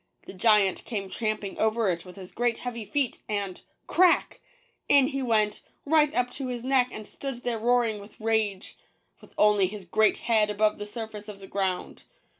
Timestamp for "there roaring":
7.43-7.99